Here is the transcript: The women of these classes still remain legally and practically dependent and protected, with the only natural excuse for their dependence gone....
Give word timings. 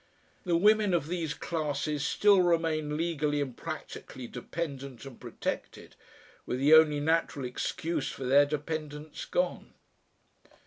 The 0.45 0.57
women 0.57 0.95
of 0.95 1.05
these 1.09 1.35
classes 1.35 2.03
still 2.03 2.41
remain 2.41 2.97
legally 2.97 3.39
and 3.39 3.55
practically 3.55 4.25
dependent 4.25 5.05
and 5.05 5.19
protected, 5.21 5.95
with 6.47 6.57
the 6.57 6.73
only 6.73 6.99
natural 6.99 7.45
excuse 7.45 8.09
for 8.09 8.23
their 8.23 8.47
dependence 8.47 9.25
gone.... 9.25 9.75